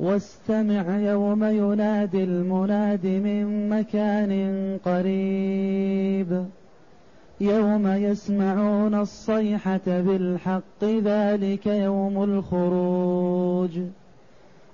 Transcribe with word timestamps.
واستمع 0.00 0.98
يوم 0.98 1.44
ينادي 1.44 2.24
المناد 2.24 3.06
من 3.06 3.68
مكان 3.68 4.32
قريب. 4.84 6.44
يوم 7.40 7.86
يسمعون 7.86 8.94
الصيحة 8.94 9.80
بالحق 9.86 10.84
ذلك 10.84 11.66
يوم 11.66 12.24
الخروج. 12.24 13.78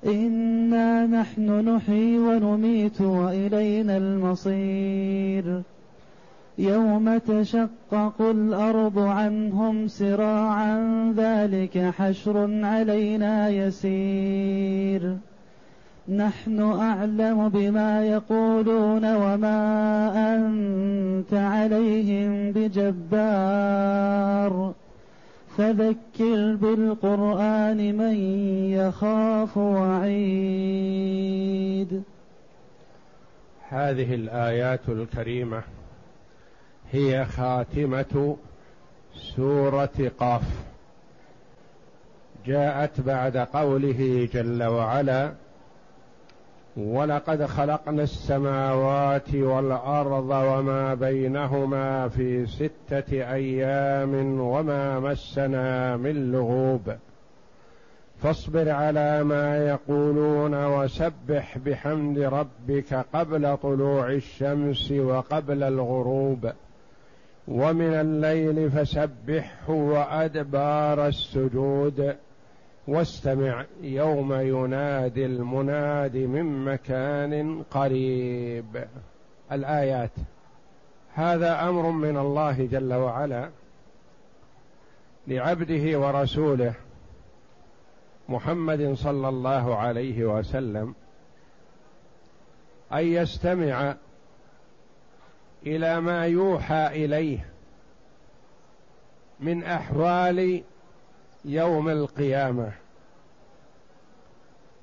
إنا 0.06 1.06
نحن 1.06 1.68
نحيي 1.68 2.18
ونميت 2.18 3.00
وإلينا 3.00 3.96
المصير. 3.96 5.62
يوم 6.58 7.18
تشقق 7.18 8.20
الأرض 8.20 8.98
عنهم 8.98 9.88
سراعا 9.88 11.12
ذلك 11.16 11.78
حشر 11.78 12.64
علينا 12.64 13.48
يسير. 13.48 15.16
نحن 16.08 16.60
أعلم 16.60 17.48
بما 17.48 18.06
يقولون 18.06 19.14
وما 19.16 19.56
أنت 20.36 21.34
عليهم 21.34 22.52
بجبار. 22.52 23.96
فذكر 25.56 26.56
بالقرآن 26.56 27.96
من 27.96 28.14
يخاف 28.70 29.56
وعيد. 29.56 30.86
هذه 33.68 34.14
الآيات 34.14 34.88
الكريمة 34.88 35.62
هي 36.92 37.24
خاتمة 37.24 38.36
سورة 39.14 40.12
قاف. 40.18 40.42
جاءت 42.46 43.00
بعد 43.00 43.36
قوله 43.36 44.28
جل 44.32 44.62
وعلا 44.62 45.32
ولقد 46.76 47.44
خلقنا 47.44 48.02
السماوات 48.02 49.34
والأرض 49.34 50.30
وما 50.30 50.94
بينهما 50.94 52.08
في 52.08 52.46
ستة 52.46 53.32
أيام 53.32 54.40
وما 54.40 55.00
مسنا 55.00 55.96
من 55.96 56.32
لغوب. 56.32 56.92
فاصبر 58.22 58.70
على 58.70 59.24
ما 59.24 59.66
يقولون 59.68 60.66
وسبح 60.66 61.58
بحمد 61.58 62.18
ربك 62.18 63.06
قبل 63.14 63.56
طلوع 63.56 64.10
الشمس 64.10 64.92
وقبل 64.92 65.62
الغروب. 65.62 66.52
ومن 67.48 67.94
الليل 67.94 68.70
فسبحه 68.70 69.70
وأدبار 69.70 71.06
السجود 71.06 72.16
واستمع 72.88 73.64
يوم 73.80 74.32
ينادي 74.32 75.26
المناد 75.26 76.16
من 76.16 76.64
مكان 76.64 77.62
قريب. 77.70 78.84
الآيات. 79.52 80.10
هذا 81.14 81.68
أمر 81.68 81.90
من 81.90 82.16
الله 82.16 82.66
جل 82.66 82.94
وعلا 82.94 83.50
لعبده 85.26 85.98
ورسوله 85.98 86.74
محمد 88.28 88.94
صلى 88.94 89.28
الله 89.28 89.76
عليه 89.76 90.24
وسلم 90.24 90.94
أن 92.92 93.04
يستمع 93.04 93.94
إلى 95.66 96.00
ما 96.00 96.26
يوحى 96.26 96.86
إليه 96.86 97.46
من 99.40 99.64
أحوال 99.64 100.62
يوم 101.44 101.88
القيامة. 101.88 102.72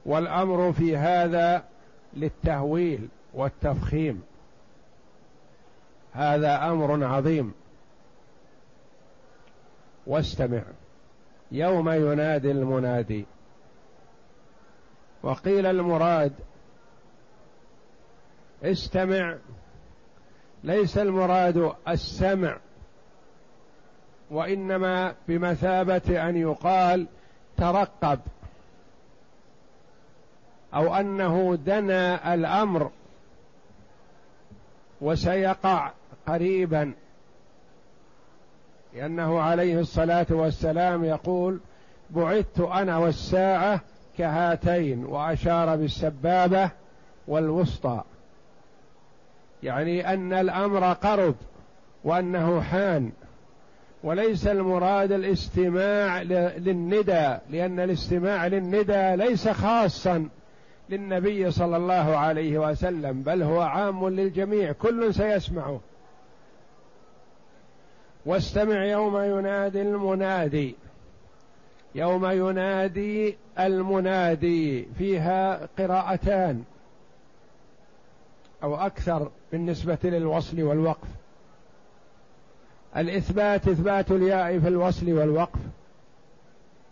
والأمر 0.05 0.73
في 0.73 0.97
هذا 0.97 1.63
للتهويل 2.13 3.07
والتفخيم. 3.33 4.23
هذا 6.13 6.71
أمر 6.71 7.05
عظيم. 7.05 7.53
واستمع. 10.07 10.63
يوم 11.51 11.89
ينادي 11.89 12.51
المنادي. 12.51 13.25
وقيل 15.23 15.65
المراد 15.65 16.33
استمع 18.63 19.37
ليس 20.63 20.97
المراد 20.97 21.71
السمع 21.87 22.57
وإنما 24.31 25.15
بمثابة 25.27 26.29
أن 26.29 26.37
يقال 26.37 27.07
ترقب 27.57 28.19
أو 30.73 30.95
أنه 30.95 31.55
دنا 31.55 32.33
الأمر 32.33 32.91
وسيقع 35.01 35.91
قريبا. 36.27 36.93
لأنه 38.93 39.39
عليه 39.39 39.79
الصلاة 39.79 40.27
والسلام 40.29 41.03
يقول 41.03 41.59
بعثت 42.09 42.59
أنا 42.59 42.97
والساعة 42.97 43.81
كهاتين 44.17 45.05
وأشار 45.05 45.75
بالسبابة 45.75 46.69
والوسطى. 47.27 48.03
يعني 49.63 50.13
أن 50.13 50.33
الأمر 50.33 50.93
قرب 50.93 51.35
وأنه 52.03 52.61
حان 52.61 53.11
وليس 54.03 54.47
المراد 54.47 55.11
الاستماع 55.11 56.21
للندى 56.21 57.37
لأن 57.49 57.79
الاستماع 57.79 58.47
للندى 58.47 59.15
ليس 59.15 59.47
خاصا 59.49 60.29
للنبي 60.89 61.51
صلى 61.51 61.77
الله 61.77 62.17
عليه 62.17 62.57
وسلم 62.57 63.23
بل 63.23 63.43
هو 63.43 63.61
عام 63.61 64.09
للجميع 64.09 64.71
كل 64.71 65.13
سيسمعه. 65.13 65.79
واستمع 68.25 68.85
يوم 68.85 69.17
ينادي 69.17 69.81
المنادي 69.81 70.75
يوم 71.95 72.25
ينادي 72.25 73.37
المنادي 73.59 74.87
فيها 74.97 75.69
قراءتان. 75.77 76.63
أو 78.63 78.75
أكثر 78.75 79.31
بالنسبة 79.51 79.97
للوصل 80.03 80.61
والوقف. 80.61 81.07
الإثبات 82.97 83.67
إثبات 83.67 84.11
الياء 84.11 84.59
في 84.59 84.67
الوصل 84.67 85.13
والوقف 85.13 85.59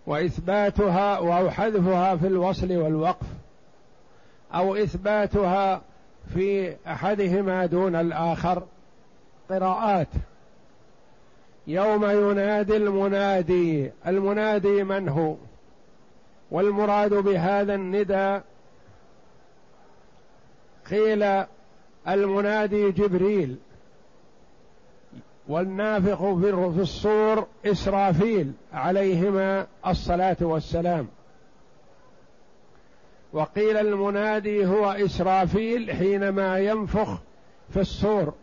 وإثباتها 0.07 1.15
أو 1.15 1.49
حذفها 1.49 2.15
في 2.15 2.27
الوصل 2.27 2.77
والوقف 2.77 3.27
أو 4.53 4.75
إثباتها 4.75 5.81
في 6.33 6.75
أحدهما 6.87 7.65
دون 7.65 7.95
الآخر. 7.95 8.63
قراءات. 9.49 10.07
يوم 11.67 12.05
ينادي 12.05 12.77
المنادي 12.77 13.91
المنادي 14.07 14.83
من 14.83 15.09
هو؟ 15.09 15.35
والمراد 16.51 17.13
بهذا 17.13 17.75
الندى 17.75 18.41
قيل 20.89 21.45
المنادي 22.07 22.91
جبريل 22.91 23.57
والنافخ 25.47 26.23
في 26.73 26.81
الصور 26.81 27.47
إسرافيل 27.65 28.51
عليهما 28.73 29.67
الصلاة 29.87 30.37
والسلام. 30.41 31.07
وقيل 33.33 33.77
المنادي 33.77 34.65
هو 34.65 34.91
إسرافيل 34.91 35.91
حينما 35.91 36.59
ينفخ 36.59 37.19
في 37.69 37.79
الصور. 37.79 38.33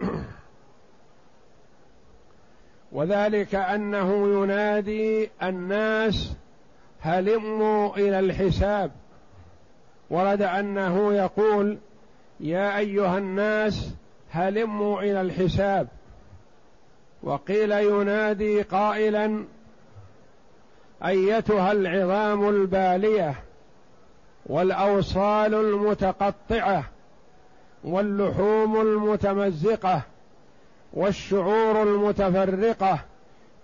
وذلك 2.92 3.54
أنه 3.54 4.42
ينادي 4.42 5.30
الناس 5.42 6.32
هلموا 7.00 7.96
إلى 7.96 8.18
الحساب. 8.18 8.90
ورد 10.10 10.42
أنه 10.42 11.14
يقول 11.14 11.78
يا 12.40 12.78
أيها 12.78 13.18
الناس 13.18 13.94
هلموا 14.30 15.02
إلى 15.02 15.20
الحساب. 15.20 15.88
وقيل 17.22 17.72
ينادي 17.72 18.62
قائلا 18.62 19.44
أيتها 21.04 21.72
العظام 21.72 22.48
البالية 22.48 23.34
والأوصال 24.46 25.54
المتقطعة 25.54 26.84
واللحوم 27.84 28.80
المتمزقة 28.80 30.02
والشعور 30.92 31.82
المتفرقة 31.82 32.98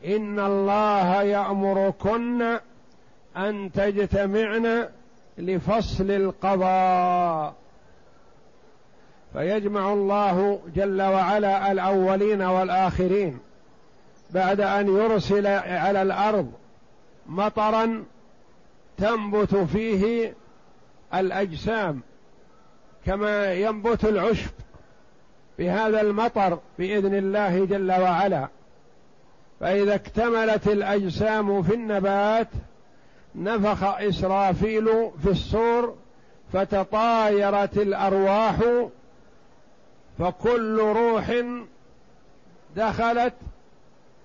إن 0.07 0.41
الله 0.41 1.23
يأمركن 1.23 2.59
أن 3.37 3.73
تجتمعن 3.73 4.89
لفصل 5.39 6.11
القضاء. 6.11 7.55
فيجمع 9.33 9.93
الله 9.93 10.61
جل 10.75 11.03
وعلا 11.03 11.73
الأولين 11.73 12.43
والآخرين 12.43 13.39
بعد 14.31 14.61
أن 14.61 14.89
يرسل 14.89 15.47
على 15.47 16.03
الأرض 16.03 16.53
مطرا 17.27 18.05
تنبت 18.99 19.55
فيه 19.55 20.35
الأجسام 21.15 22.01
كما 23.07 23.53
ينبت 23.53 24.05
العشب 24.05 24.51
بهذا 25.59 26.01
المطر 26.01 26.59
بإذن 26.79 27.15
الله 27.15 27.65
جل 27.65 27.93
وعلا. 27.93 28.49
فإذا 29.61 29.95
اكتملت 29.95 30.69
الأجسام 30.69 31.63
في 31.63 31.75
النبات 31.75 32.49
نفخ 33.35 33.85
إسرافيل 33.85 35.11
في 35.23 35.31
الصور 35.31 35.97
فتطايرت 36.53 37.79
الأرواح 37.79 38.57
فكل 40.19 40.79
روح 40.81 41.43
دخلت 42.77 43.35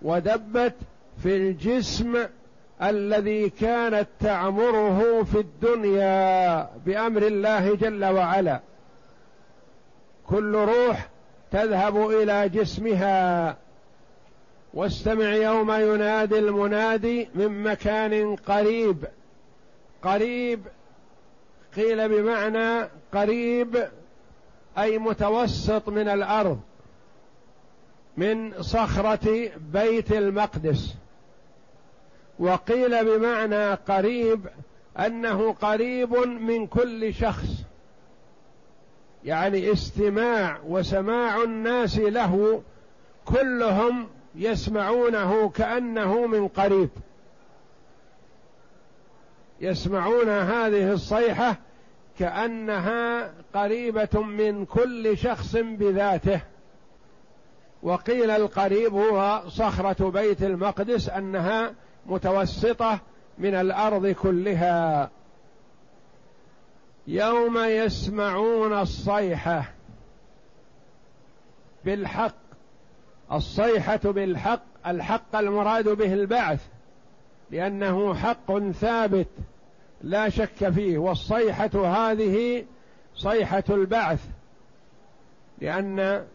ودبت 0.02 0.76
في 1.24 1.36
الجسم 1.36 2.26
الذي 2.82 3.50
كانت 3.50 4.08
تعمره 4.20 5.24
في 5.24 5.40
الدنيا 5.40 6.70
بأمر 6.86 7.22
الله 7.22 7.76
جل 7.76 8.06
وعلا. 8.06 8.60
كل 10.28 10.56
روح 10.56 11.08
تذهب 11.52 12.10
إلى 12.10 12.50
جسمها. 12.50 13.58
واستمع 14.74 15.34
يوم 15.34 15.72
ينادي 15.72 16.40
المنادي 16.40 17.30
من 17.36 17.64
مكان 17.64 18.36
قريب. 18.36 19.06
قريب 20.04 20.62
قيل 21.76 22.10
بمعنى 22.10 22.90
قريب 23.14 23.88
أي 24.78 24.98
متوسط 24.98 25.90
من 25.90 26.08
الأرض 26.08 26.60
من 28.18 28.62
صخرة 28.62 29.52
بيت 29.74 30.12
المقدس. 30.12 30.96
وقيل 32.40 33.06
بمعنى 33.06 33.74
قريب 33.74 34.48
أنه 35.00 35.54
قريب 35.54 36.14
من 36.28 36.68
كل 36.68 37.14
شخص 37.14 37.50
يعني 39.24 39.72
استماع 39.72 40.60
وسماع 40.68 41.44
الناس 41.44 41.98
له 41.98 42.62
كلهم 43.26 44.08
يسمعونه 44.36 45.50
كأنه 45.50 46.28
من 46.28 46.48
قريب. 46.48 46.90
يسمعون 49.62 50.30
هذه 50.30 50.92
الصيحة 50.92 51.58
كأنها 52.20 53.32
قريبة 53.54 54.22
من 54.22 54.66
كل 54.66 55.18
شخص 55.18 55.56
بذاته. 55.56 56.42
وقيل 57.84 58.32
القريب 58.32 58.94
هو 58.94 59.44
صخرة 59.48 60.10
بيت 60.10 60.44
المقدس 60.44 61.10
أنها 61.10 61.74
متوسطة 62.06 63.00
من 63.38 63.56
الأرض 63.56 64.08
كلها. 64.08 65.10
يوم 67.08 67.58
يسمعون 67.58 68.80
الصيحة 68.80 69.72
بالحق 71.86 72.36
الصيحة 73.32 74.00
بالحق 74.04 74.62
الحق 74.88 75.36
المراد 75.36 75.90
به 75.90 76.14
البعث 76.14 76.68
لأنه 77.52 78.14
حق 78.14 78.60
ثابت. 78.60 79.28
لا 80.02 80.30
شك 80.30 80.70
فيه 80.70 80.98
والصيحة 80.98 81.70
هذه 81.76 82.66
صيحة 83.16 83.64
البعث 83.70 84.20
لأن 85.58 86.26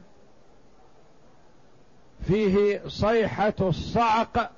فيه 2.27 2.83
صيحة 2.89 3.55
الصعق 3.61 4.51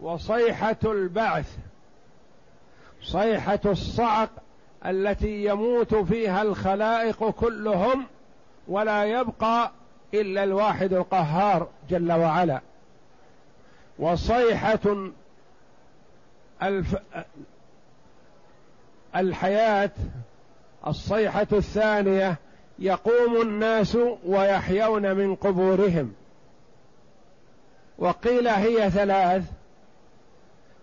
وصيحة 0.00 0.76
البعث. 0.84 1.56
صيحة 3.02 3.60
الصعق 3.66 4.30
التي 4.86 5.44
يموت 5.44 5.94
فيها 5.94 6.42
الخلائق 6.42 7.30
كلهم 7.30 8.06
ولا 8.68 9.04
يبقى 9.04 9.70
إلا 10.14 10.44
الواحد 10.44 10.92
القهار 10.92 11.68
جل 11.90 12.12
وعلا. 12.12 12.60
وصيحة 13.98 15.10
الف 16.62 16.96
الحياة 19.16 19.90
الصيحة 20.86 21.46
الثانية 21.52 22.36
يقوم 22.78 23.42
الناس 23.42 23.98
ويحيون 24.26 25.14
من 25.14 25.34
قبورهم. 25.34 26.12
وقيل 27.98 28.48
هي 28.48 28.90
ثلاث 28.90 29.42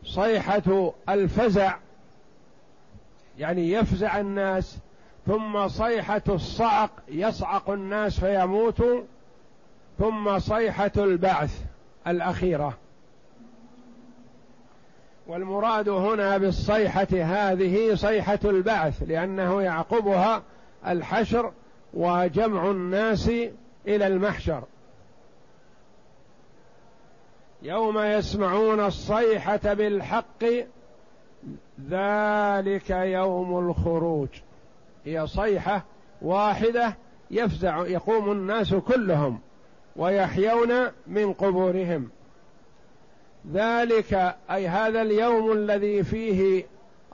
صيحة 0.05 0.93
الفزع 1.09 1.77
يعني 3.39 3.71
يفزع 3.71 4.19
الناس 4.19 4.77
ثم 5.27 5.67
صيحة 5.67 6.21
الصعق 6.29 6.91
يصعق 7.07 7.69
الناس 7.69 8.19
فيموتوا 8.19 9.01
ثم 9.99 10.39
صيحة 10.39 10.91
البعث 10.97 11.61
الأخيرة. 12.07 12.77
والمراد 15.31 15.89
هنا 15.89 16.37
بالصيحة 16.37 17.07
هذه 17.11 17.95
صيحة 17.95 18.39
البعث 18.45 19.03
لأنه 19.07 19.61
يعقبها 19.61 20.43
الحشر 20.87 21.51
وجمع 21.93 22.71
الناس 22.71 23.27
إلى 23.87 24.07
المحشر. 24.07 24.63
يوم 27.61 27.99
يسمعون 27.99 28.79
الصيحة 28.79 29.73
بالحق 29.73 30.43
ذلك 31.89 32.89
يوم 32.89 33.69
الخروج. 33.69 34.29
هي 35.05 35.27
صيحة 35.27 35.83
واحدة 36.21 36.95
يفزع 37.31 37.87
يقوم 37.87 38.31
الناس 38.31 38.73
كلهم 38.73 39.39
ويحيون 39.95 40.87
من 41.07 41.33
قبورهم. 41.33 42.09
ذلك 43.53 44.35
أي 44.51 44.67
هذا 44.67 45.01
اليوم 45.01 45.51
الذي 45.51 46.03
فيه 46.03 46.65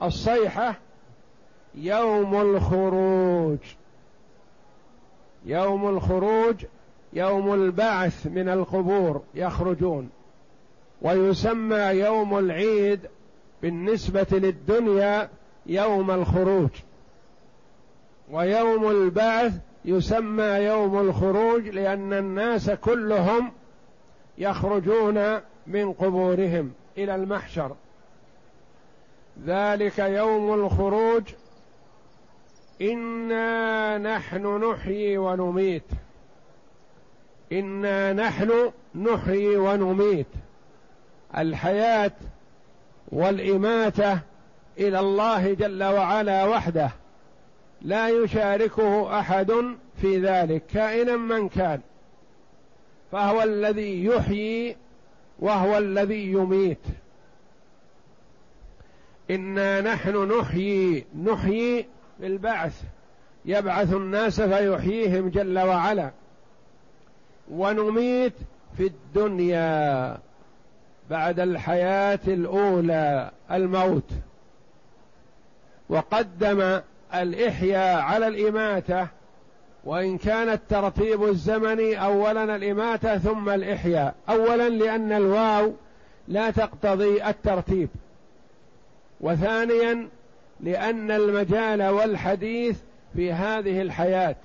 الصيحة 0.02 0.74
يوم 1.74 2.40
الخروج. 2.40 3.58
يوم 5.46 5.88
الخروج 5.88 6.64
يوم 7.12 7.54
البعث 7.54 8.26
من 8.26 8.48
القبور 8.48 9.22
يخرجون. 9.34 10.10
ويسمى 11.02 11.76
يوم 11.76 12.38
العيد 12.38 13.00
بالنسبة 13.62 14.26
للدنيا 14.32 15.28
يوم 15.66 16.10
الخروج. 16.10 16.70
ويوم 18.30 18.90
البعث 18.90 19.52
يسمى 19.84 20.44
يوم 20.44 21.00
الخروج 21.00 21.68
لأن 21.68 22.12
الناس 22.12 22.70
كلهم 22.70 23.52
يخرجون 24.38 25.40
من 25.68 25.92
قبورهم 25.92 26.72
إلى 26.98 27.14
المحشر. 27.14 27.76
ذلك 29.46 29.98
يوم 29.98 30.54
الخروج. 30.54 31.22
إنا 32.82 33.98
نحن 33.98 34.64
نحيي 34.64 35.18
ونميت. 35.18 35.82
إنا 37.52 38.12
نحن 38.12 38.72
نحيي 38.94 39.56
ونميت. 39.56 40.26
الحياة 41.36 42.12
والإماتة 43.08 44.20
إلى 44.78 45.00
الله 45.00 45.54
جل 45.54 45.84
وعلا 45.84 46.44
وحده. 46.44 46.90
لا 47.82 48.08
يشاركه 48.08 49.20
أحد 49.20 49.52
في 50.00 50.18
ذلك 50.20 50.66
كائنا 50.66 51.16
من 51.16 51.48
كان. 51.48 51.80
فهو 53.12 53.42
الذي 53.42 54.04
يحيي 54.04 54.76
وهو 55.38 55.78
الذي 55.78 56.32
يميت. 56.32 56.78
إنا 59.30 59.80
نحن 59.80 60.38
نحيي 60.38 61.04
نحيي 61.24 61.86
بالبعث. 62.20 62.82
يبعث 63.44 63.92
الناس 63.92 64.40
فيحييهم 64.40 65.28
جل 65.28 65.58
وعلا. 65.58 66.10
ونميت 67.50 68.34
في 68.76 68.86
الدنيا 68.86 70.18
بعد 71.10 71.40
الحياة 71.40 72.20
الأولى 72.28 73.30
الموت. 73.50 74.10
وقدم 75.88 76.80
الإحياء 77.14 78.00
على 78.00 78.28
الإماتة 78.28 79.08
وإن 79.84 80.18
كان 80.18 80.48
الترتيب 80.48 81.24
الزمني 81.24 82.04
أولا 82.04 82.56
الإماتة 82.56 83.18
ثم 83.18 83.48
الإحياء. 83.48 84.14
أولا 84.28 84.68
لأن 84.68 85.12
الواو 85.12 85.72
لا 86.28 86.50
تقتضي 86.50 87.24
الترتيب. 87.28 87.88
وثانيا 89.20 90.08
لأن 90.60 91.10
المجال 91.10 91.82
والحديث 91.82 92.78
في 93.16 93.32
هذه 93.32 93.82
الحياة 93.82 94.36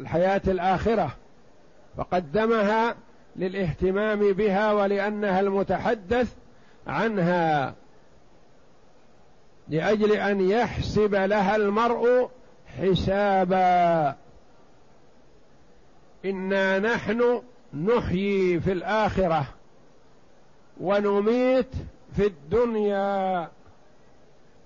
الحياة 0.00 0.42
الآخرة 0.48 1.10
فقدمها 1.96 2.94
للاهتمام 3.36 4.32
بها 4.32 4.72
ولأنها 4.72 5.40
المتحدث 5.40 6.34
عنها 6.86 7.74
لأجل 9.68 10.12
أن 10.12 10.50
يحسب 10.50 11.14
لها 11.14 11.56
المرء 11.56 12.30
حسابا. 12.78 14.16
إنا 16.30 16.78
نحن 16.78 17.42
نحيي 17.74 18.60
في 18.60 18.72
الآخرة 18.72 19.46
ونميت 20.80 21.70
في 22.16 22.26
الدنيا 22.26 23.48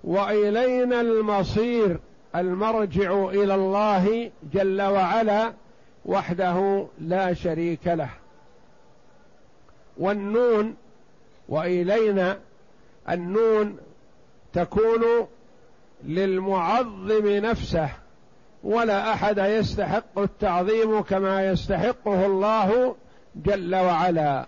وإلينا 0.03 1.01
المصير 1.01 1.99
المرجع 2.35 3.25
إلى 3.25 3.55
الله 3.55 4.31
جل 4.53 4.81
وعلا 4.81 5.53
وحده 6.05 6.87
لا 6.99 7.33
شريك 7.33 7.87
له. 7.87 8.09
والنون 9.97 10.75
وإلينا 11.49 12.39
النون 13.09 13.77
تكون 14.53 15.27
للمعظم 16.03 17.27
نفسه 17.27 17.89
ولا 18.63 19.13
أحد 19.13 19.37
يستحق 19.37 20.19
التعظيم 20.19 21.01
كما 21.01 21.47
يستحقه 21.47 22.25
الله 22.25 22.95
جل 23.35 23.75
وعلا 23.75 24.45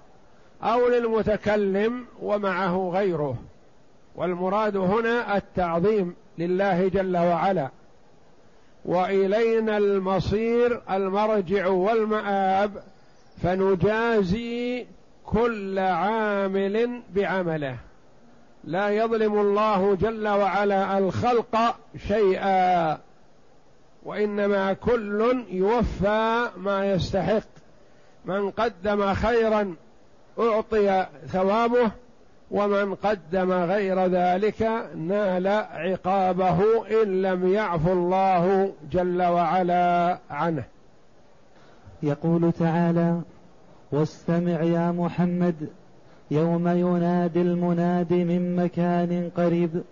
أو 0.63 0.87
للمتكلم 0.87 2.05
ومعه 2.21 2.89
غيره. 2.93 3.37
والمراد 4.15 4.77
هنا 4.77 5.37
التعظيم 5.37 6.15
لله 6.37 6.87
جل 6.87 7.17
وعلا. 7.17 7.69
وإلينا 8.85 9.77
المصير 9.77 10.81
المرجع 10.91 11.67
والمآب 11.67 12.83
فنجازي 13.43 14.85
كل 15.25 15.79
عامل 15.79 17.01
بعمله. 17.15 17.77
لا 18.63 18.89
يظلم 18.89 19.39
الله 19.39 19.95
جل 19.95 20.27
وعلا 20.27 20.97
الخلق 20.97 21.75
شيئا. 22.07 22.97
وإنما 24.05 24.73
كل 24.73 25.45
يوفى 25.51 26.49
ما 26.57 26.91
يستحق. 26.91 27.43
من 28.25 28.51
قدم 28.51 29.13
خيرا 29.13 29.75
أعطي 30.39 31.05
ثوابه 31.27 31.91
ومن 32.51 32.95
قدم 32.95 33.51
غير 33.51 34.05
ذلك 34.05 34.61
نال 34.95 35.47
عقابه 35.71 36.87
إن 37.03 37.21
لم 37.21 37.53
يعفو 37.53 37.93
الله 37.93 38.71
جل 38.91 39.23
وعلا 39.23 40.17
عنه. 40.29 40.63
يقول 42.03 42.51
تعالى 42.51 43.21
واستمع 43.91 44.61
يا 44.61 44.91
محمد 44.91 45.69
يوم 46.31 46.67
ينادي 46.67 47.41
المناد 47.41 48.13
من 48.13 48.55
مكان 48.55 49.31
قريب. 49.37 49.83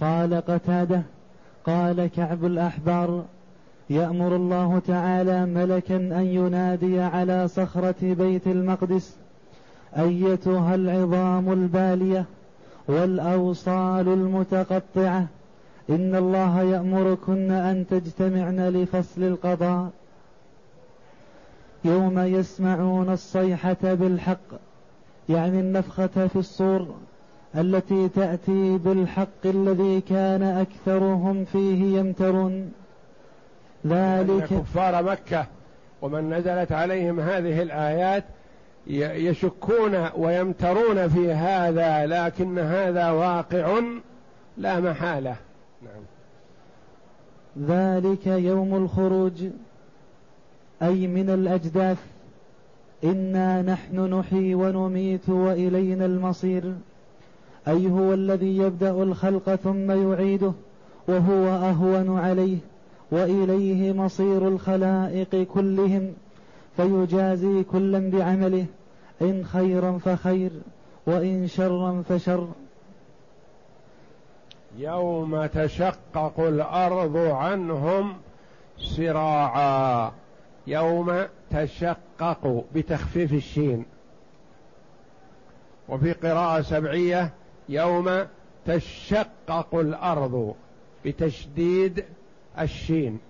قال 0.00 0.34
قتادة 0.34 1.02
قال 1.68 2.06
كعب 2.06 2.44
الأحبار 2.44 3.24
يأمر 3.90 4.36
الله 4.36 4.82
تعالى 4.86 5.46
ملكا 5.46 5.96
أن 5.96 6.26
ينادي 6.26 7.00
على 7.00 7.48
صخرة 7.48 7.94
بيت 8.02 8.46
المقدس 8.46 9.16
أيتها 9.98 10.74
العظام 10.74 11.52
البالية 11.52 12.24
والأوصال 12.88 14.08
المتقطعة 14.08 15.26
إن 15.90 16.14
الله 16.14 16.62
يأمركن 16.62 17.50
أن 17.50 17.86
تجتمعن 17.86 18.68
لفصل 18.68 19.22
القضاء. 19.22 19.90
يوم 21.84 22.18
يسمعون 22.18 23.12
الصيحة 23.12 23.76
بالحق 23.82 24.48
يعني 25.28 25.60
النفخة 25.60 26.26
في 26.26 26.36
الصور 26.36 26.86
التي 27.58 28.08
تأتي 28.08 28.78
بالحق 28.78 29.44
الذي 29.44 30.00
كان 30.00 30.42
أكثرهم 30.42 31.44
فيه 31.44 31.98
يمترون. 31.98 32.72
ذلك 33.86 34.44
كفار 34.44 35.02
مكة 35.02 35.46
ومن 36.02 36.30
نزلت 36.34 36.72
عليهم 36.72 37.20
هذه 37.20 37.62
الآيات 37.62 38.24
يشكون 38.86 40.08
ويمترون 40.16 41.08
في 41.08 41.32
هذا 41.32 42.06
لكن 42.06 42.58
هذا 42.58 43.10
واقع 43.10 43.80
لا 44.56 44.80
محالة. 44.80 45.36
نعم. 45.82 46.02
ذلك 47.68 48.26
يوم 48.26 48.74
الخروج. 48.74 49.44
أي 50.82 51.06
من 51.06 51.30
الأجداث. 51.30 51.98
إنا 53.04 53.62
نحن 53.62 54.14
نحيي 54.14 54.54
ونميت 54.54 55.28
وإلينا 55.28 56.06
المصير. 56.06 56.74
أي 57.68 57.90
هو 57.90 58.14
الذي 58.14 58.56
يبدأ 58.56 58.90
الخلق 58.90 59.54
ثم 59.54 60.12
يعيده 60.12 60.52
وهو 61.08 61.48
أهون 61.48 62.18
عليه 62.18 62.58
وإليه 63.10 63.92
مصير 63.92 64.48
الخلائق 64.48 65.46
كلهم 65.54 66.12
فيجازي 66.76 67.62
كلا 67.62 68.10
بعمله 68.10 68.66
إن 69.22 69.44
خيرا 69.44 69.98
فخير 69.98 70.50
وإن 71.06 71.46
شرا 71.46 72.02
فشر. 72.08 72.48
يوم 74.78 75.46
تشقق 75.46 76.40
الأرض 76.40 77.16
عنهم 77.16 78.16
سراعا 78.78 80.12
يوم 80.66 81.22
تشقق 81.50 82.64
بتخفيف 82.74 83.32
الشين. 83.32 83.84
وفي 85.88 86.12
قراءة 86.12 86.60
سبعية 86.60 87.30
يوم 87.68 88.26
تشقق 88.66 89.74
الأرض 89.74 90.54
بتشديد 91.04 92.04
الشين. 92.60 93.20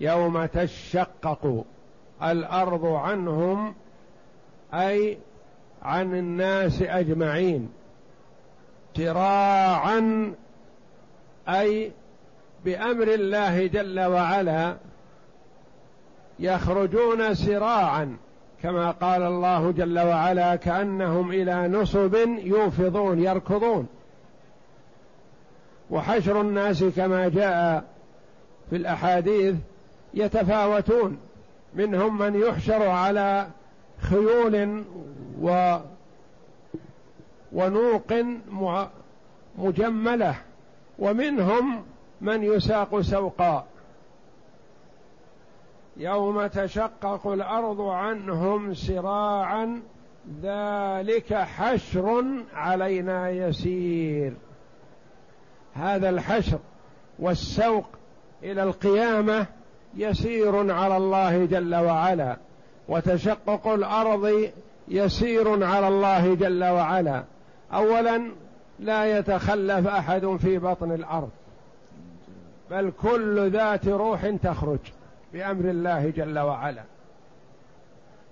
يوم 0.00 0.44
تشقق 0.46 1.64
الأرض 2.22 2.84
عنهم 2.86 3.74
أي 4.74 5.18
عن 5.82 6.14
الناس 6.14 6.82
أجمعين. 6.82 7.72
تراعا 8.94 10.32
أي 11.48 11.92
بأمر 12.64 13.14
الله 13.14 13.66
جل 13.66 14.00
وعلا 14.00 14.76
يخرجون 16.38 17.34
سراعا. 17.34 18.16
كما 18.62 18.90
قال 18.90 19.22
الله 19.22 19.70
جل 19.70 19.98
وعلا 19.98 20.56
كأنهم 20.56 21.30
إلى 21.30 21.68
نصب 21.68 22.14
يوفضون 22.38 23.20
يركضون. 23.20 23.88
وحشر 25.90 26.40
الناس 26.40 26.84
كما 26.84 27.28
جاء 27.28 27.84
في 28.70 28.76
الأحاديث 28.76 29.54
يتفاوتون. 30.14 31.18
منهم 31.74 32.18
من 32.18 32.34
يحشر 32.34 32.88
على 32.88 33.46
خيول 34.00 34.84
و 35.40 35.76
ونوق 37.52 38.12
مجملة. 39.58 40.34
ومنهم 40.98 41.82
من 42.20 42.42
يساق 42.42 43.00
سوقا. 43.00 43.66
يوم 45.96 46.46
تشقق 46.46 47.26
الأرض 47.26 47.80
عنهم 47.80 48.74
سراعا 48.74 49.82
ذلك 50.42 51.34
حشر 51.34 52.24
علينا 52.54 53.30
يسير. 53.30 54.32
هذا 55.74 56.10
الحشر 56.10 56.58
والسوق 57.18 57.86
إلى 58.42 58.62
القيامة 58.62 59.46
يسير 59.96 60.72
على 60.72 60.96
الله 60.96 61.44
جل 61.44 61.74
وعلا 61.74 62.36
وتشقق 62.88 63.68
الأرض 63.68 64.50
يسير 64.88 65.64
على 65.64 65.88
الله 65.88 66.34
جل 66.34 66.64
وعلا. 66.64 67.24
اولا 67.72 68.30
لا 68.78 69.18
يتخلف 69.18 69.86
أحد 69.86 70.36
في 70.36 70.58
بطن 70.58 70.92
الأرض 70.92 71.30
بل 72.70 72.92
كل 73.02 73.50
ذات 73.50 73.88
روح 73.88 74.26
تخرج. 74.42 74.78
بأمر 75.32 75.70
الله 75.70 76.10
جل 76.10 76.38
وعلا. 76.38 76.82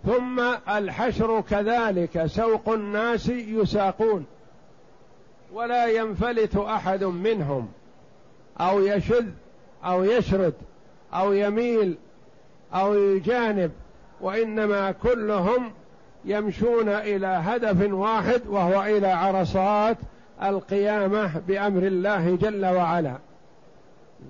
ثم 0.06 0.40
الحشر 0.68 1.40
كذلك 1.40 2.26
سوق 2.26 2.68
الناس 2.68 3.28
يساقون. 3.28 4.26
ولا 5.52 5.86
ينفلت 5.86 6.56
أحد 6.56 7.04
منهم 7.04 7.68
أو 8.60 8.80
يشذ 8.80 9.26
أو 9.84 10.04
يشرد 10.04 10.54
أو 11.14 11.32
يميل 11.32 11.96
أو 12.74 12.94
الجانب 12.94 13.70
وإنما 14.20 14.92
كلهم 14.92 15.72
يمشون 16.24 16.88
إلى 16.88 17.26
هدف 17.26 17.92
واحد 17.92 18.46
وهو 18.46 18.82
إلى 18.82 19.06
عرصات 19.06 19.96
القيامة 20.42 21.40
بأمر 21.48 21.82
الله 21.82 22.36
جل 22.36 22.66
وعلا. 22.66 23.18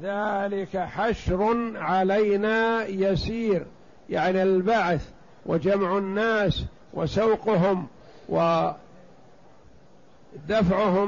ذلك 0.03 0.77
حشر 0.77 1.73
علينا 1.77 2.87
يسير 2.87 3.67
يعني 4.11 4.43
البعث 4.43 5.09
وجمع 5.47 5.99
الناس 5.99 6.65
وسوقهم 6.95 7.87
ودفعهم 8.29 8.75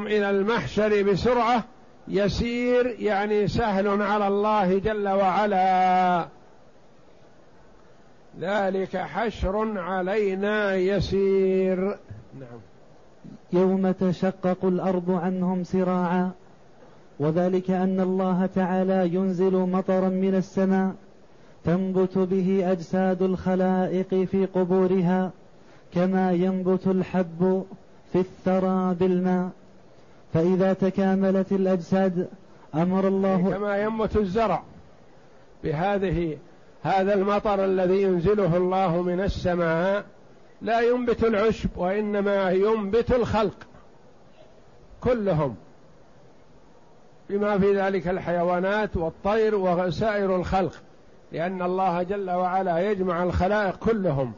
إلى 0.06 0.30
المحشر 0.30 1.02
بسرعة 1.02 1.64
يسير 2.08 2.96
يعني 2.98 3.48
سهل 3.48 4.02
على 4.02 4.28
الله 4.28 4.78
جل 4.78 5.08
وعلا. 5.08 6.26
ذلك 8.40 8.96
حشر 8.96 9.78
علينا 9.78 10.74
يسير. 10.74 11.78
نعم. 12.40 12.60
يوم 13.52 13.90
تشقق 13.90 14.64
الأرض 14.64 15.10
عنهم 15.10 15.64
سراعا. 15.64 16.30
وذلك 17.22 17.70
أن 17.70 18.00
الله 18.00 18.46
تعالى 18.46 19.14
ينزل 19.14 19.52
مطرا 19.56 20.08
من 20.08 20.34
السماء 20.34 20.94
تنبت 21.64 22.18
به 22.18 22.72
أجساد 22.72 23.22
الخلائق 23.22 24.14
في 24.14 24.46
قبورها 24.46 25.30
كما 25.94 26.32
ينبت 26.32 26.86
الحب 26.86 27.64
في 28.12 28.18
الثرى 28.18 28.94
بالماء 28.94 29.50
فإذا 30.34 30.72
تكاملت 30.72 31.52
الأجساد 31.52 32.28
أمر 32.74 33.08
الله 33.08 33.50
كما 33.50 33.76
ينبت 33.76 34.16
الزرع 34.16 34.62
بهذه 35.64 36.36
هذا 36.82 37.14
المطر 37.14 37.64
الذي 37.64 38.02
ينزله 38.02 38.56
الله 38.56 39.02
من 39.02 39.20
السماء 39.20 40.04
لا 40.62 40.80
ينبت 40.80 41.24
العشب 41.24 41.70
وإنما 41.76 42.50
ينبت 42.50 43.12
الخلق 43.12 43.66
كلهم. 45.00 45.54
بما 47.30 47.58
في 47.58 47.80
ذلك 47.80 48.08
الحيوانات 48.08 48.96
والطير 48.96 49.54
وسائر 49.54 50.36
الخلق. 50.36 50.72
لأن 51.32 51.62
الله 51.62 52.02
جل 52.02 52.30
وعلا 52.30 52.90
يجمع 52.90 53.22
الخلائق 53.22 53.76
كلهم. 53.76 54.32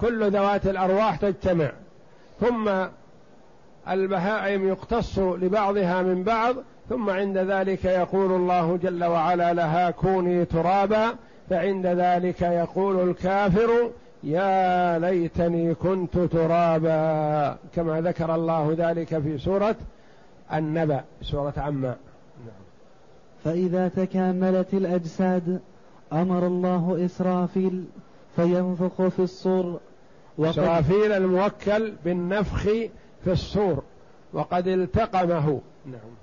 كل 0.00 0.30
ذوات 0.30 0.66
الأرواح 0.66 1.16
تجتمع. 1.16 1.72
ثم 2.40 2.70
البهائم 3.88 4.68
يقتص 4.68 5.18
لبعضها 5.18 6.02
من 6.02 6.22
بعض. 6.22 6.56
ثم 6.88 7.10
عند 7.10 7.38
ذلك 7.38 7.84
يقول 7.84 8.32
الله 8.32 8.76
جل 8.82 9.04
وعلا 9.04 9.52
لها 9.52 9.90
كوني 9.90 10.44
ترابا. 10.44 11.14
فعند 11.50 11.86
ذلك 11.86 12.42
يقول 12.42 13.08
الكافر 13.08 13.90
يا 14.22 14.98
ليتني 14.98 15.74
كنت 15.74 16.18
ترابا. 16.18 17.56
كما 17.74 18.00
ذكر 18.00 18.34
الله 18.34 18.74
ذلك 18.78 19.18
في 19.18 19.38
سورة 19.38 19.76
النبأ 20.52 21.00
سورة 21.22 21.54
عما. 21.56 21.96
فإذا 23.44 23.88
تكاملت 23.88 24.74
الأجساد 24.74 25.60
أمر 26.12 26.46
الله 26.46 27.04
إسرافيل 27.04 27.84
فينفخ 28.36 29.08
في 29.08 29.22
الصور 29.22 29.80
إسرافيل 30.38 31.12
الموكل 31.12 31.92
بالنفخ 32.04 32.62
في 33.24 33.32
الصور 33.32 33.82
وقد 34.32 34.68
التقمه. 34.68 35.60
نعم. 35.86 36.14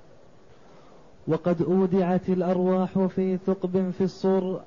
وقد 1.27 1.61
أودعت 1.61 2.29
الأرواح 2.29 2.99
في 2.99 3.37
ثقب 3.37 3.91
في 3.97 4.03
الصور 4.03 4.61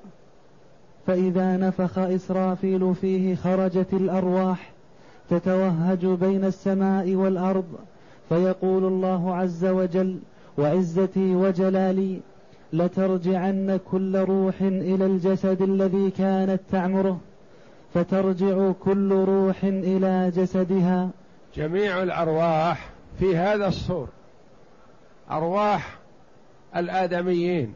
فإذا 1.07 1.57
نفخ 1.57 1.97
إسرافيل 1.97 2.95
فيه 2.95 3.35
خرجت 3.35 3.93
الأرواح 3.93 4.71
تتوهج 5.29 6.05
بين 6.05 6.45
السماء 6.45 7.15
والأرض 7.15 7.65
فيقول 8.29 8.85
الله 8.85 9.35
عز 9.35 9.65
وجل 9.65 10.19
وعزتي 10.57 11.35
وجلالي 11.35 12.19
لترجعن 12.77 13.79
كل 13.91 14.17
روح 14.17 14.61
إلى 14.61 15.05
الجسد 15.05 15.61
الذي 15.61 16.11
كانت 16.11 16.61
تعمره 16.71 17.19
فترجع 17.93 18.71
كل 18.71 19.11
روح 19.11 19.63
إلى 19.63 20.31
جسدها. 20.35 21.09
جميع 21.55 22.03
الأرواح 22.03 22.89
في 23.19 23.37
هذا 23.37 23.67
الصور 23.67 24.07
أرواح 25.31 25.97
الآدميين 26.75 27.73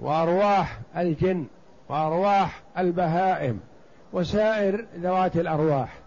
وأرواح 0.00 0.78
الجن 0.96 1.44
وأرواح 1.88 2.62
البهائم 2.78 3.60
وسائر 4.12 4.84
ذوات 5.00 5.36
الأرواح. 5.36 5.98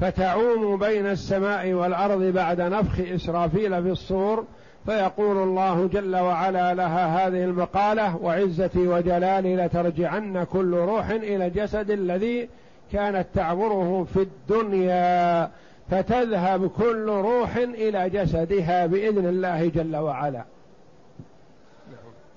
فتعوم 0.00 0.78
بين 0.78 1.06
السماء 1.06 1.72
والأرض 1.72 2.22
بعد 2.22 2.60
نفخ 2.60 3.00
إسرافيل 3.00 3.82
في 3.82 3.90
الصور 3.90 4.44
فيقول 4.86 5.36
الله 5.36 5.86
جل 5.86 6.16
وعلا 6.16 6.74
لها 6.74 7.26
هذه 7.26 7.44
المقالة 7.44 8.16
وعزتي 8.16 8.88
وجلالي 8.88 9.56
لترجعن 9.56 10.44
كل 10.44 10.74
روح 10.74 11.08
إلى 11.08 11.46
الجسد 11.46 11.90
الذي 11.90 12.48
كانت 12.92 13.26
تعبره 13.34 14.06
في 14.14 14.22
الدنيا 14.22 15.50
فتذهب 15.90 16.66
كل 16.66 17.06
روح 17.08 17.56
إلى 17.56 18.10
جسدها 18.10 18.86
بإذن 18.86 19.26
الله 19.26 19.68
جل 19.68 19.96
وعلا. 19.96 20.44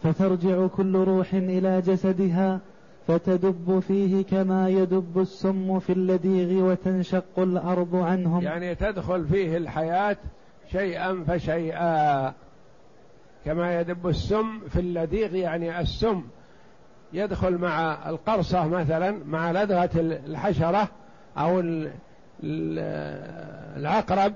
فترجع 0.03 0.67
كل 0.67 0.95
روح 0.95 1.33
إلى 1.33 1.81
جسدها 1.81 2.59
فتدب 3.07 3.79
فيه 3.87 4.25
كما 4.25 4.69
يدب 4.69 5.19
السم 5.19 5.79
في 5.79 5.93
اللديغ 5.93 6.63
وتنشق 6.63 7.39
الأرض 7.39 7.95
عنهم. 7.95 8.41
يعني 8.43 8.75
تدخل 8.75 9.25
فيه 9.25 9.57
الحياة 9.57 10.17
شيئا 10.71 11.23
فشيئا. 11.27 12.33
كما 13.45 13.79
يدب 13.79 14.07
السم 14.07 14.59
في 14.69 14.79
اللديغ 14.79 15.35
يعني 15.35 15.79
السم 15.79 16.23
يدخل 17.13 17.57
مع 17.57 18.09
القرصة 18.09 18.67
مثلا 18.67 19.15
مع 19.25 19.51
لدغة 19.51 19.89
الحشرة 19.95 20.87
أو 21.37 21.63
العقرب 23.77 24.33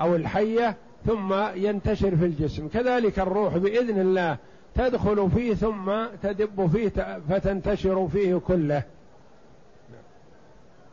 أو 0.00 0.16
الحية 0.16 0.76
ثم 1.06 1.34
ينتشر 1.54 2.16
في 2.16 2.24
الجسم. 2.24 2.68
كذلك 2.68 3.18
الروح 3.18 3.56
بإذن 3.56 4.00
الله 4.00 4.36
تدخل 4.74 5.30
فيه 5.34 5.54
ثم 5.54 5.92
تدب 6.22 6.66
فيه 6.66 7.18
فتنتشر 7.28 8.08
فيه 8.08 8.36
كله. 8.36 8.82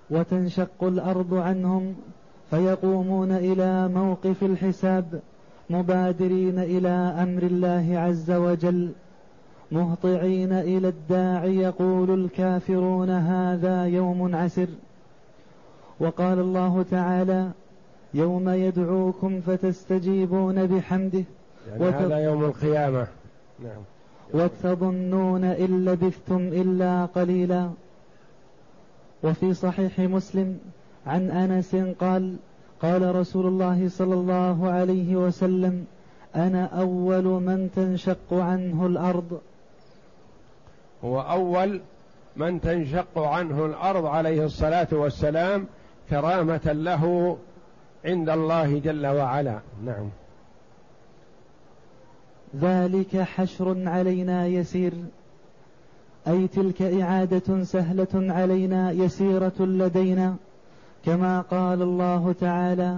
وتنشق 0.09 0.83
الأرض 0.83 1.33
عنهم 1.33 1.95
فيقومون 2.51 3.31
إلى 3.31 3.87
موقف 3.87 4.43
الحساب 4.43 5.19
مبادرين 5.69 6.59
إلى 6.59 6.89
أمر 7.23 7.43
الله 7.43 7.99
عز 7.99 8.31
وجل 8.31 8.91
مهطعين 9.71 10.53
إلى 10.53 10.87
الداعي 10.87 11.57
يقول 11.57 12.23
الكافرون 12.25 13.09
هذا 13.09 13.85
يوم 13.85 14.35
عسر. 14.35 14.67
وقال 15.99 16.39
الله 16.39 16.85
تعالى 16.91 17.51
يوم 18.13 18.49
يدعوكم 18.49 19.41
فتستجيبون 19.41 20.65
بحمده 20.67 21.23
يعني 21.69 21.83
هذا 21.83 22.17
يوم 22.17 22.45
القيامة. 22.45 23.07
نعم. 23.63 23.81
وتظنون 24.33 25.43
إن 25.43 25.85
لبثتم 25.85 26.47
إلا 26.47 27.05
قليلا. 27.05 27.69
وفي 29.23 29.53
صحيح 29.53 29.99
مسلم 29.99 30.57
عن 31.07 31.31
أنس 31.31 31.75
قال 31.75 32.35
قال 32.81 33.15
رسول 33.15 33.45
الله 33.45 33.89
صلى 33.89 34.13
الله 34.13 34.69
عليه 34.69 35.15
وسلم 35.15 35.85
أنا 36.35 36.65
أول 36.65 37.23
من 37.23 37.69
تنشق 37.75 38.33
عنه 38.33 38.85
الأرض. 38.85 39.41
هو 41.03 41.21
أول 41.21 41.81
من 42.35 42.61
تنشق 42.61 43.19
عنه 43.19 43.65
الأرض 43.65 44.05
عليه 44.05 44.45
الصلاة 44.45 44.87
والسلام 44.91 45.67
كرامة 46.09 46.71
له 46.71 47.37
عند 48.05 48.29
الله 48.29 48.79
جل 48.79 49.07
وعلا. 49.07 49.59
نعم. 49.85 50.09
ذلك 52.55 53.17
حشر 53.17 53.89
علينا 53.89 54.45
يسير 54.45 54.93
أي 56.27 56.47
تلك 56.47 56.81
إعادة 56.81 57.63
سهلة 57.63 58.07
علينا 58.13 58.91
يسيرة 58.91 59.59
لدينا. 59.59 60.35
كما 61.05 61.41
قال 61.41 61.81
الله 61.81 62.33
تعالى 62.33 62.97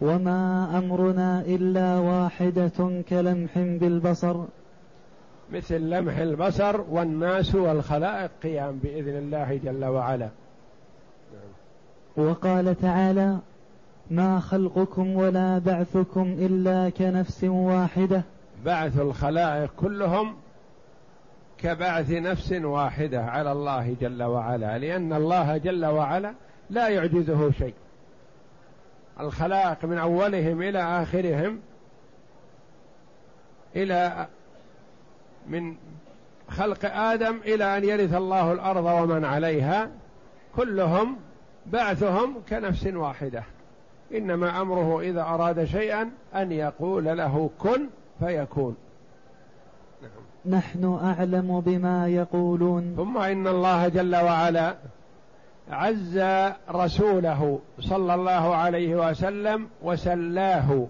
وما 0.00 0.68
أمرنا 0.78 1.40
إلا 1.40 1.98
واحدة 1.98 3.02
كلمح 3.08 3.58
بالبصر. 3.58 4.36
مثل 5.52 5.80
لمح 5.80 6.18
البصر 6.18 6.80
والناس 6.80 7.54
والخلائق 7.54 8.30
قيام 8.42 8.78
بإذن 8.82 9.16
الله 9.16 9.60
جل 9.64 9.84
وعلا. 9.84 10.28
وقال 12.16 12.80
تعالى 12.80 13.38
ما 14.10 14.40
خلقكم 14.40 15.16
ولا 15.16 15.58
بعثكم 15.58 16.22
إلا 16.38 16.90
كنفس 16.90 17.44
واحدة. 17.44 18.22
بعث 18.64 19.00
الخلائق 19.00 19.70
كلهم 19.76 20.34
كبعث 21.58 22.10
نفس 22.10 22.52
واحدة 22.52 23.24
على 23.24 23.52
الله 23.52 23.96
جل 24.00 24.22
وعلا 24.22 24.78
لأن 24.78 25.12
الله 25.12 25.56
جل 25.56 25.84
وعلا 25.84 26.34
لا 26.70 26.88
يعجزه 26.88 27.50
شيء. 27.50 27.74
الخلائق 29.20 29.84
من 29.84 29.98
أولهم 29.98 30.62
إلى 30.62 31.02
آخرهم 31.02 31.60
إلى 33.76 34.26
من 35.48 35.76
خلق 36.48 36.84
آدم 36.84 37.36
إلى 37.44 37.78
أن 37.78 37.84
يرث 37.84 38.14
الله 38.14 38.52
الأرض 38.52 38.84
ومن 38.84 39.24
عليها 39.24 39.90
كلهم 40.56 41.16
بعثهم 41.66 42.34
كنفس 42.48 42.86
واحدة. 42.86 43.42
إنما 44.14 44.60
أمره 44.60 45.00
إذا 45.00 45.22
أراد 45.22 45.64
شيئا 45.64 46.10
أن 46.34 46.52
يقول 46.52 47.04
له 47.04 47.50
كن 47.58 47.86
فيكون. 48.18 48.76
نعم. 50.02 50.56
نحن 50.58 50.98
أعلم 51.02 51.60
بما 51.60 52.08
يقولون. 52.08 52.94
ثم 52.96 53.18
إن 53.18 53.46
الله 53.46 53.88
جل 53.88 54.16
وعلا 54.16 54.74
عز 55.70 56.18
رسوله 56.70 57.60
صلى 57.80 58.14
الله 58.14 58.56
عليه 58.56 59.10
وسلم 59.10 59.68
وسلاه 59.82 60.86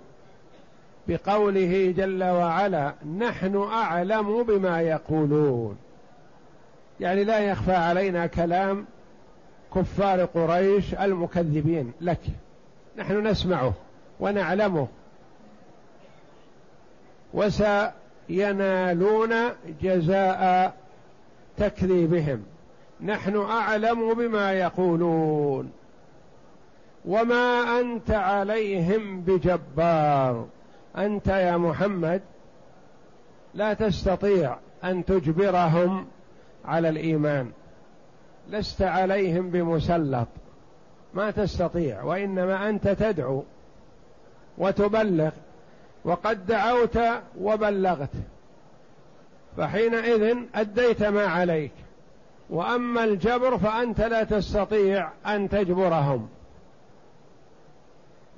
بقوله 1.08 1.94
جل 1.96 2.24
وعلا 2.24 2.94
نحن 3.18 3.56
أعلم 3.56 4.42
بما 4.42 4.80
يقولون. 4.80 5.78
يعني 7.00 7.24
لا 7.24 7.38
يخفى 7.38 7.74
علينا 7.74 8.26
كلام 8.26 8.86
كفار 9.74 10.24
قريش 10.24 10.94
المكذبين 10.94 11.92
لك. 12.00 12.20
نحن 12.96 13.26
نسمعه 13.26 13.72
ونعلمه. 14.20 14.88
وسينالون 18.28 19.34
جزاء 19.82 20.74
تكذيبهم. 21.56 22.42
نحن 23.04 23.36
أعلم 23.36 24.14
بما 24.14 24.52
يقولون 24.52 25.72
وما 27.04 27.80
أنت 27.80 28.10
عليهم 28.10 29.20
بجبار. 29.20 30.46
أنت 30.96 31.26
يا 31.26 31.56
محمد 31.56 32.22
لا 33.54 33.74
تستطيع 33.74 34.56
أن 34.84 35.04
تجبرهم 35.04 36.06
على 36.64 36.88
الإيمان. 36.88 37.50
لست 38.50 38.82
عليهم 38.82 39.50
بمسلط. 39.50 40.28
ما 41.14 41.30
تستطيع 41.30 42.02
وإنما 42.02 42.68
أنت 42.68 42.88
تدعو 42.88 43.44
وتبلغ. 44.58 45.30
وقد 46.04 46.46
دعوت 46.46 46.98
وبلغت. 47.40 48.12
فحينئذ 49.56 50.36
أديت 50.54 51.02
ما 51.02 51.26
عليك. 51.26 51.72
وأما 52.52 53.04
الجبر 53.04 53.58
فأنت 53.58 54.00
لا 54.00 54.24
تستطيع 54.24 55.10
أن 55.26 55.48
تجبرهم. 55.48 56.28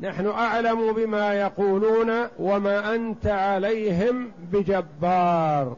نحن 0.01 0.27
أعلم 0.27 0.93
بما 0.93 1.35
يقولون 1.35 2.11
وما 2.39 2.95
أنت 2.95 3.27
عليهم 3.27 4.31
بجبار. 4.53 5.77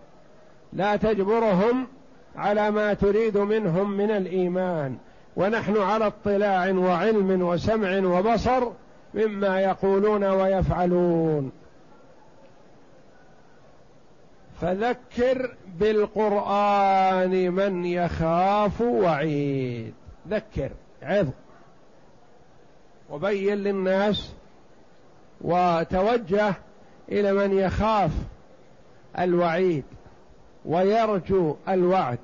لا 0.73 0.97
تجبرهم 0.97 1.87
على 2.37 2.71
ما 2.71 2.95
تريد 2.95 3.39
منهم 3.39 3.91
من 3.91 4.11
الإيمان. 4.11 4.97
ونحن 5.37 5.77
على 5.77 6.07
اطلاع 6.07 6.71
وعلم 6.71 7.43
وسمع 7.43 8.19
وبصر 8.19 8.69
مما 9.15 9.61
يقولون 9.61 10.25
ويفعلون. 10.25 11.53
فذكر 14.61 15.55
بالقرآن 15.67 17.51
من 17.51 17.85
يخاف 17.85 18.81
وعيد. 18.81 19.95
ذكر 20.29 20.71
عظ 21.03 21.29
وبين 23.11 23.55
للناس 23.55 24.33
وتوجه 25.41 26.55
إلى 27.09 27.33
من 27.33 27.59
يخاف 27.59 28.11
الوعيد 29.19 29.85
ويرجو 30.65 31.57
الوعد. 31.69 32.19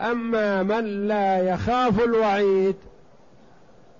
أما 0.00 0.62
من 0.62 1.08
لا 1.08 1.38
يخاف 1.38 2.00
الوعيد 2.00 2.76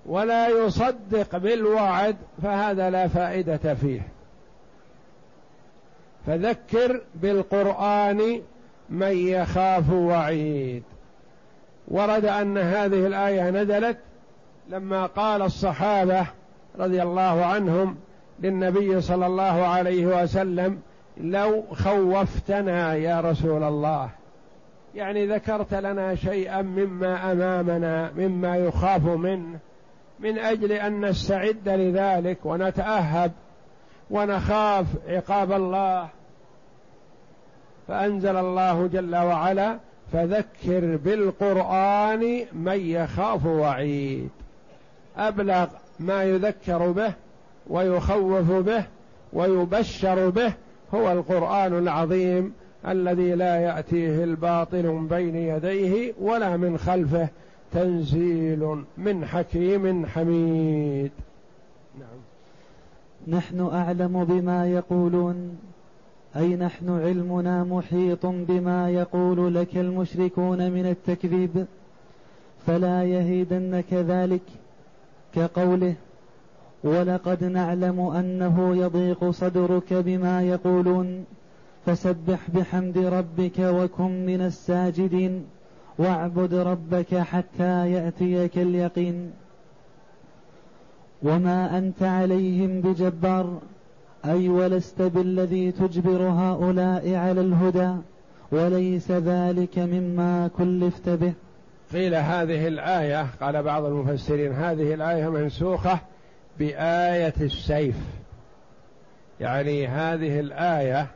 ولا 0.06 0.48
يصدق 0.48 1.36
بالوعد 1.36 2.16
فهذا 2.42 2.90
لا 2.90 3.08
فائدة 3.08 3.74
فيه. 3.74 4.15
فذكر 6.26 7.00
بالقرآن 7.14 8.40
من 8.90 9.16
يخاف 9.16 9.90
وعيد. 9.90 10.82
ورد 11.88 12.24
أن 12.24 12.58
هذه 12.58 13.06
الآية 13.06 13.50
نزلت 13.50 13.98
لما 14.68 15.06
قال 15.06 15.42
الصحابة 15.42 16.26
رضي 16.78 17.02
الله 17.02 17.44
عنهم 17.44 17.96
للنبي 18.40 19.00
صلى 19.00 19.26
الله 19.26 19.66
عليه 19.66 20.06
وسلم 20.06 20.78
لو 21.16 21.64
خوفتنا 21.72 22.94
يا 22.94 23.20
رسول 23.20 23.62
الله. 23.62 24.10
يعني 24.94 25.26
ذكرت 25.26 25.74
لنا 25.74 26.14
شيئا 26.14 26.62
مما 26.62 27.32
أمامنا 27.32 28.12
مما 28.16 28.56
يخاف 28.56 29.04
منه 29.04 29.58
من 30.20 30.38
أجل 30.38 30.72
أن 30.72 31.04
نستعد 31.04 31.68
لذلك 31.68 32.38
ونتأهب 32.44 33.32
ونخاف 34.10 34.86
عقاب 35.08 35.52
الله. 35.52 36.08
فأنزل 37.88 38.36
الله 38.36 38.86
جل 38.86 39.16
وعلا 39.16 39.78
فذكر 40.12 40.96
بالقرآن 40.96 42.44
من 42.52 42.80
يخاف 42.80 43.46
وعيد. 43.46 44.30
أبلغ 45.16 45.66
ما 46.00 46.24
يذكر 46.24 46.90
به 46.90 47.12
ويخوف 47.66 48.50
به 48.50 48.84
ويبشر 49.32 50.30
به 50.30 50.52
هو 50.94 51.12
القرآن 51.12 51.78
العظيم 51.78 52.52
الذي 52.88 53.34
لا 53.34 53.60
يأتيه 53.60 54.24
الباطل 54.24 54.86
من 54.86 55.08
بين 55.08 55.36
يديه 55.36 56.12
ولا 56.20 56.56
من 56.56 56.78
خلفه 56.78 57.28
تنزيل 57.72 58.84
من 58.98 59.26
حكيم 59.26 60.06
حميد. 60.06 61.10
نحن 63.28 63.60
أعلم 63.60 64.24
بما 64.24 64.66
يقولون. 64.66 65.58
أي 66.36 66.56
نحن 66.56 66.90
علمنا 66.90 67.64
محيط 67.64 68.26
بما 68.26 68.90
يقول 68.90 69.54
لك 69.54 69.76
المشركون 69.76 70.70
من 70.70 70.86
التكذيب. 70.86 71.66
فلا 72.66 73.04
يهيدنك 73.04 73.92
ذلك 73.92 74.42
كقوله. 75.34 75.94
ولقد 76.84 77.44
نعلم 77.44 78.00
أنه 78.00 78.76
يضيق 78.76 79.30
صدرك 79.30 79.94
بما 79.94 80.42
يقولون. 80.42 81.24
فسبح 81.86 82.50
بحمد 82.54 82.98
ربك 82.98 83.58
وكن 83.58 84.26
من 84.26 84.40
الساجدين. 84.40 85.44
واعبد 85.98 86.54
ربك 86.54 87.14
حتى 87.14 87.92
يأتيك 87.92 88.58
اليقين. 88.58 89.30
وما 91.22 91.78
انت 91.78 92.02
عليهم 92.02 92.80
بجبار. 92.80 93.58
اي 94.24 94.48
ولست 94.48 95.02
بالذي 95.02 95.72
تجبر 95.72 96.22
هؤلاء 96.22 97.14
على 97.14 97.40
الهدى؟ 97.40 97.94
وليس 98.52 99.10
ذلك 99.10 99.78
مما 99.78 100.50
كلفت 100.58 101.08
به. 101.08 101.32
قيل 101.92 102.14
هذه 102.14 102.68
الايه 102.68 103.26
قال 103.40 103.62
بعض 103.62 103.84
المفسرين 103.84 104.52
هذه 104.52 104.94
الايه 104.94 105.28
منسوخه 105.28 105.98
بايه 106.58 107.34
السيف. 107.40 107.96
يعني 109.40 109.86
هذه 109.86 110.40
الايه 110.40 111.06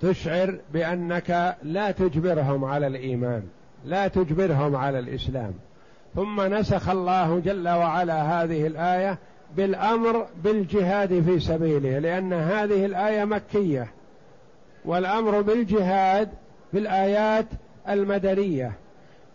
تشعر 0.00 0.58
بانك 0.72 1.56
لا 1.62 1.90
تجبرهم 1.90 2.64
على 2.64 2.86
الايمان 2.86 3.42
لا 3.84 4.08
تجبرهم 4.08 4.76
على 4.76 4.98
الاسلام. 4.98 5.52
ثم 6.14 6.40
نسخ 6.54 6.88
الله 6.88 7.38
جل 7.38 7.68
وعلا 7.68 8.42
هذه 8.42 8.66
الآية 8.66 9.18
بالأمر 9.56 10.26
بالجهاد 10.44 11.22
في 11.22 11.40
سبيله 11.40 11.98
لأن 11.98 12.32
هذه 12.32 12.84
الآية 12.84 13.24
مكية 13.24 13.88
والأمر 14.84 15.40
بالجهاد 15.40 16.28
في 16.72 16.78
الآيات 16.78 17.46
المدنية. 17.88 18.72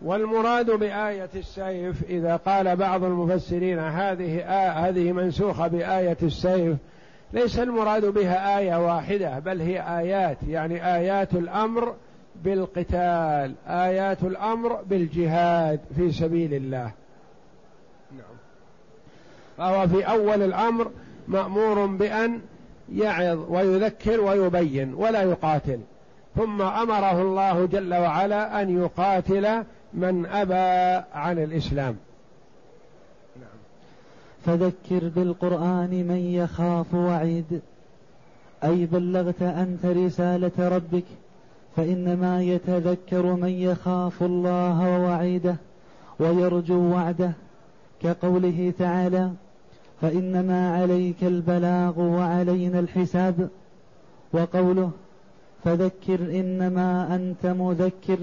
والمراد 0.02 0.70
بآية 0.70 1.28
السيف 1.36 2.02
إذا 2.08 2.36
قال 2.36 2.76
بعض 2.76 3.04
المفسرين 3.04 3.78
هذه 3.78 4.40
آه 4.40 4.70
هذه 4.70 5.12
منسوخة 5.12 5.66
بآية 5.66 6.16
السيف 6.22 6.76
ليس 7.32 7.58
المراد 7.58 8.04
بها 8.04 8.58
آية 8.58 8.86
واحدة 8.86 9.38
بل 9.38 9.60
هي 9.60 9.98
آيات 9.98 10.36
يعني 10.48 10.94
آيات 10.96 11.34
الأمر 11.34 11.94
بالقتال 12.44 13.54
آيات 13.68 14.22
الأمر 14.22 14.82
بالجهاد 14.82 15.80
في 15.96 16.12
سبيل 16.12 16.54
الله. 16.54 16.90
نعم. 18.12 18.36
فهو 19.56 19.88
في 19.88 20.02
أول 20.02 20.42
الأمر 20.42 20.90
مأمور 21.28 21.86
بأن 21.86 22.40
يعظ 22.92 23.38
ويذكر 23.48 24.20
ويبين 24.20 24.94
ولا 24.94 25.22
يقاتل. 25.22 25.80
ثم 26.36 26.62
أمره 26.62 27.22
الله 27.22 27.66
جل 27.66 27.94
وعلا 27.94 28.62
أن 28.62 28.82
يقاتل 28.82 29.64
من 29.94 30.26
أبى 30.26 31.04
عن 31.14 31.38
الإسلام. 31.38 31.96
نعم. 33.36 33.58
فذكر 34.46 35.08
بالقرآن 35.08 35.90
من 35.90 36.34
يخاف 36.34 36.94
وعيد 36.94 37.60
أي 38.64 38.86
بلغت 38.86 39.42
أنت 39.42 39.86
رسالة 39.86 40.52
ربك 40.58 41.04
فإنما 41.76 42.42
يتذكر 42.42 43.34
من 43.34 43.48
يخاف 43.48 44.22
الله 44.22 44.98
ووعيده 44.98 45.56
ويرجو 46.18 46.80
وعده 46.92 47.32
كقوله 48.02 48.72
تعالى 48.78 49.30
فإنما 50.00 50.76
عليك 50.76 51.24
البلاغ 51.24 52.00
وعلينا 52.00 52.80
الحساب 52.80 53.48
وقوله 54.32 54.90
فذكر 55.64 56.40
إنما 56.40 57.14
أنت 57.14 57.46
مذكر 57.46 58.18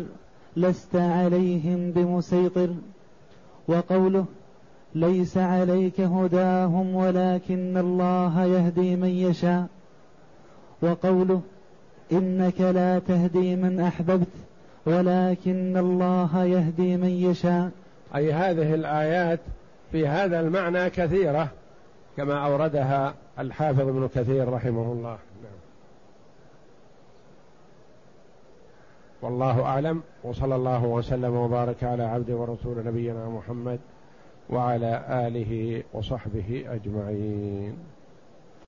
لست 0.56 0.96
عليهم 0.96 1.92
بمسيطر 1.92 2.70
وقوله 3.68 4.26
ليس 4.96 5.38
عليك 5.38 6.02
هداهم 6.02 6.96
ولكن 6.96 7.78
الله 7.78 8.46
يهدي 8.46 8.96
من 8.96 9.08
يشاء 9.10 9.68
وقوله 10.82 11.42
إنك 12.12 12.62
لا 12.62 13.00
تهدي 13.00 13.56
من 13.56 13.80
أحببت 13.80 14.28
ولكن 14.86 15.78
الله 15.78 16.43
يهدي 16.43 16.97
من 16.97 17.10
يشاء. 17.10 17.71
أي 18.15 18.34
هذه 18.34 18.74
الآيات 18.74 19.39
في 19.91 20.08
هذا 20.08 20.39
المعنى 20.39 20.89
كثيرة 20.89 21.52
كما 22.17 22.45
أوردها 22.45 23.13
الحافظ 23.39 23.88
ابن 23.88 24.10
كثير 24.15 24.54
رحمه 24.54 24.91
الله. 24.91 25.17
نعم. 25.43 25.60
والله 29.21 29.62
أعلم 29.62 30.02
وصلى 30.24 30.56
الله 30.56 30.86
وسلم 30.86 31.36
وبارك 31.36 31.84
على 31.84 32.04
عبد 32.04 32.32
ورسول 32.32 32.86
نبينا 32.86 33.30
محمد 33.30 33.80
وعلى 34.50 35.06
آله 35.10 35.84
وصحبه 35.93 36.65
أجمعين. 36.67 37.78